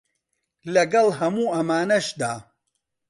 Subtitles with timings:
[0.73, 2.33] لەگەڵ هەموو ئەمانەشدا